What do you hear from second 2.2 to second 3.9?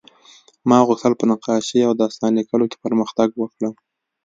لیکلو کې پرمختګ وکړم